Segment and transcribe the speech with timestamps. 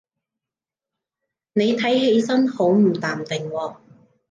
[1.53, 3.75] 你睇起身好唔淡定喎